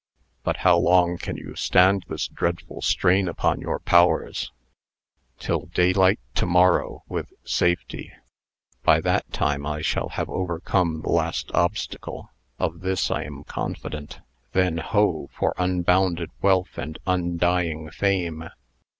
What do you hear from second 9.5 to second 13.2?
I shall have overcome the last obstacle. Of this